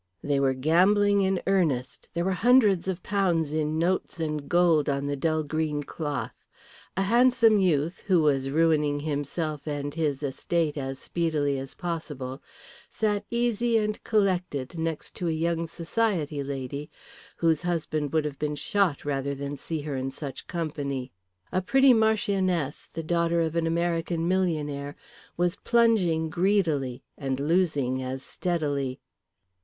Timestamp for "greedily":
26.31-27.03